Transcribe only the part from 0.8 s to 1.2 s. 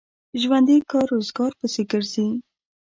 کار